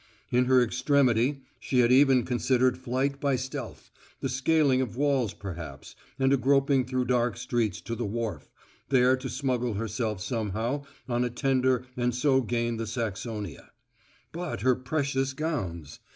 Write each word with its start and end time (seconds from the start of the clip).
In 0.31 0.45
her 0.45 0.63
extremity 0.63 1.43
she 1.59 1.81
had 1.81 1.91
even 1.91 2.23
considered 2.25 2.75
flight 2.75 3.19
by 3.21 3.35
stealth 3.35 3.91
the 4.19 4.29
scaling 4.29 4.81
of 4.81 4.97
walls 4.97 5.31
perhaps, 5.31 5.95
and 6.17 6.33
a 6.33 6.37
groping 6.37 6.85
through 6.85 7.05
dark 7.05 7.37
streets 7.37 7.79
to 7.81 7.93
the 7.95 8.03
wharf, 8.07 8.49
there 8.89 9.15
to 9.15 9.29
smuggle 9.29 9.75
herself 9.75 10.19
somehow 10.19 10.85
on 11.07 11.23
a 11.23 11.29
tender 11.29 11.85
and 11.95 12.15
so 12.15 12.41
gain 12.41 12.77
the 12.77 12.87
Saxonia. 12.87 13.69
But 14.31 14.61
her 14.61 14.73
precious 14.73 15.33
gowns! 15.33 15.99